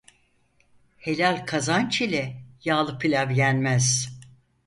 Helal 0.97 1.45
kazanç 1.45 2.01
ile 2.01 2.45
yağlı 2.63 2.99
pilav 2.99 3.31
yenmez. 3.31 4.19